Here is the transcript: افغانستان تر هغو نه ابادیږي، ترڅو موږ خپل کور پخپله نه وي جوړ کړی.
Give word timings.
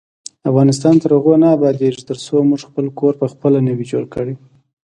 افغانستان 0.49 0.95
تر 1.01 1.09
هغو 1.17 1.33
نه 1.43 1.47
ابادیږي، 1.57 2.01
ترڅو 2.09 2.35
موږ 2.49 2.61
خپل 2.69 2.85
کور 2.99 3.13
پخپله 3.21 3.59
نه 3.67 3.73
وي 3.77 3.85
جوړ 3.91 4.03
کړی. 4.13 4.33